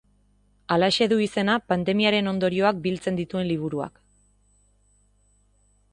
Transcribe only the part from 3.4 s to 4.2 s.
liburuak.